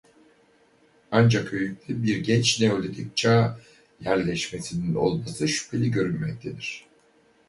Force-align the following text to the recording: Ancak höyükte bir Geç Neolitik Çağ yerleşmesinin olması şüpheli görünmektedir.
Ancak 1.11 1.51
höyükte 1.51 2.03
bir 2.03 2.17
Geç 2.17 2.59
Neolitik 2.61 3.17
Çağ 3.17 3.59
yerleşmesinin 3.99 4.95
olması 4.95 5.47
şüpheli 5.47 5.91
görünmektedir. 5.91 6.85